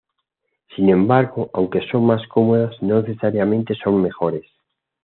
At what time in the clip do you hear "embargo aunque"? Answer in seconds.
0.89-1.85